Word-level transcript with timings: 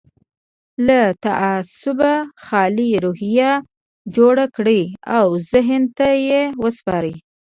له 0.87 1.01
تعصبه 1.25 2.13
خالي 2.45 2.91
روحيه 3.05 3.51
جوړه 4.15 4.45
کړئ 4.55 4.81
او 5.17 5.25
ذهن 5.51 5.83
ته 5.97 6.07
يې 6.27 6.41
وسپارئ. 6.63 7.15